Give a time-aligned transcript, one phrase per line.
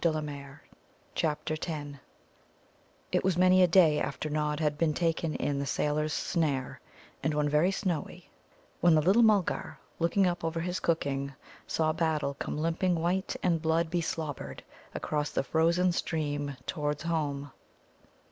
[1.13, 1.87] CHAPTER X
[3.11, 6.81] It was many a day after Nod had been taken in the sailor's snare,
[7.21, 8.27] and one very snowy,
[8.79, 11.35] when the little Mulgar, looking up over his cooking,
[11.67, 14.63] saw Battle come limping white and blood beslobbered
[14.95, 17.51] across the frozen stream towards home.